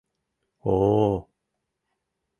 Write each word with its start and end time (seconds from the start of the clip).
О-о-о-о! 0.71 1.15